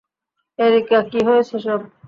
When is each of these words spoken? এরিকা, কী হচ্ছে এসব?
এরিকা, 0.59 0.97
কী 1.09 1.19
হচ্ছে 1.27 1.55
এসব? 1.59 1.79